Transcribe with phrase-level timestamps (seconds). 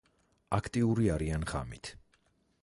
[0.57, 1.93] აქტიური არიან ღამით.